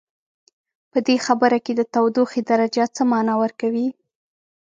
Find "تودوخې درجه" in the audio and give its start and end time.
1.93-2.85